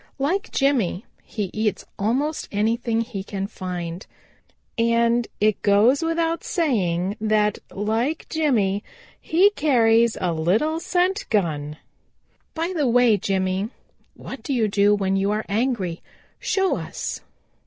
[0.17, 4.07] Like Jimmy he eats almost anything he can find.
[4.75, 8.83] And it goes without saying that, like Jimmy,
[9.19, 11.77] he carries a little scent gun.
[12.55, 13.69] By the way, Jimmy,
[14.15, 16.01] what do you do when you are angry?
[16.39, 17.21] Show us."